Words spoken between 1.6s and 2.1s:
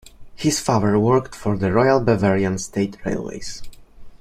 Royal